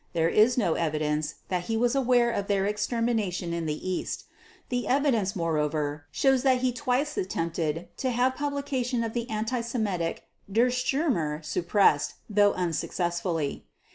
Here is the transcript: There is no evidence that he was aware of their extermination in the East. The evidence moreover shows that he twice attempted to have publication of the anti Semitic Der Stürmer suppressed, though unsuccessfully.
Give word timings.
There 0.13 0.29
is 0.29 0.57
no 0.57 0.73
evidence 0.73 1.35
that 1.49 1.65
he 1.65 1.77
was 1.77 1.93
aware 1.93 2.31
of 2.31 2.47
their 2.47 2.65
extermination 2.65 3.53
in 3.53 3.67
the 3.67 3.87
East. 3.87 4.23
The 4.69 4.87
evidence 4.87 5.35
moreover 5.35 6.05
shows 6.11 6.41
that 6.41 6.61
he 6.61 6.71
twice 6.73 7.17
attempted 7.17 7.87
to 7.97 8.09
have 8.09 8.33
publication 8.35 9.03
of 9.03 9.13
the 9.13 9.29
anti 9.29 9.61
Semitic 9.61 10.23
Der 10.51 10.71
Stürmer 10.71 11.45
suppressed, 11.45 12.15
though 12.27 12.53
unsuccessfully. 12.53 13.67